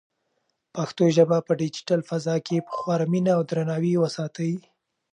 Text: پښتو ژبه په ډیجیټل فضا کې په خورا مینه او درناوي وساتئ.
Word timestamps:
پښتو 0.75 1.03
ژبه 1.17 1.37
په 1.47 1.51
ډیجیټل 1.61 2.01
فضا 2.09 2.35
کې 2.45 2.65
په 2.67 2.71
خورا 2.77 3.05
مینه 3.11 3.31
او 3.37 3.41
درناوي 3.49 3.93
وساتئ. 3.97 4.53